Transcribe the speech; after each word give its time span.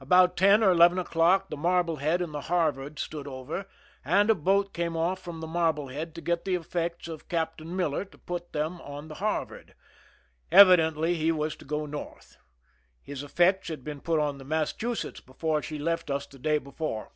About 0.00 0.36
ten 0.36 0.64
or 0.64 0.72
eleven 0.72 0.98
o'clock 0.98 1.50
the 1.50 1.56
Marblehead 1.56 2.20
and 2.20 2.34
the 2.34 2.40
Harvard 2.40 2.98
stood 2.98 3.28
over, 3.28 3.68
and 4.04 4.28
a 4.28 4.34
boat 4.34 4.74
came 4.74 4.96
off 4.96 5.20
from 5.20 5.38
the 5.40 5.46
Marblehead 5.46 6.16
to 6.16 6.20
get 6.20 6.44
the 6.44 6.56
effects 6.56 7.06
of 7.06 7.28
Captain 7.28 7.76
Miller 7.76 8.04
to 8.04 8.18
put 8.18 8.52
them 8.52 8.80
on 8.80 9.06
the 9.06 9.14
Harvard. 9.22 9.76
Evidently 10.50 11.14
he 11.14 11.30
was 11.30 11.54
to 11.54 11.64
go 11.64 11.86
North. 11.86 12.38
His 13.00 13.22
effects 13.22 13.68
had 13.68 13.84
been 13.84 14.00
put 14.00 14.18
on 14.18 14.38
the 14.38 14.44
Massachusetts 14.44 15.20
before 15.20 15.62
she 15.62 15.78
left 15.78 16.10
us 16.10 16.26
the 16.26 16.40
day 16.40 16.58
before. 16.58 17.12